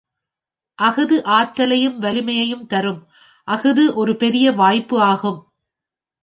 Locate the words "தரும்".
2.65-3.01